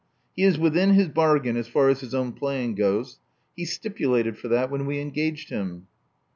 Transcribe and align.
He 0.35 0.41
is 0.41 0.57
within 0.57 0.95
his 0.95 1.09
bargain 1.09 1.55
as 1.55 1.67
far 1.67 1.87
as 1.89 1.99
his 1.99 2.15
own 2.15 2.31
playing 2.31 2.73
goes. 2.73 3.19
He 3.55 3.65
stipulated 3.65 4.35
for 4.35 4.47
that 4.47 4.71
when 4.71 4.87
we 4.87 4.99
engaged 4.99 5.51
him." 5.51 5.85